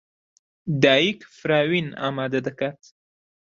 [0.83, 2.79] دایک فراوین ئامادە دەکات.